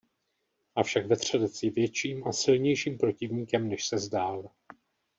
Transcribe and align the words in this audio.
Avšak 0.75 1.05
vetřelec 1.05 1.63
je 1.63 1.71
větším 1.71 2.27
a 2.27 2.31
silnějším 2.31 2.97
protivníkem 2.97 3.69
než 3.69 3.87
se 3.87 3.99
zdál. 3.99 4.49